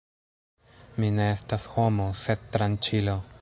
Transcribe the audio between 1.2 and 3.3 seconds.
estas homo, sed tranĉilo!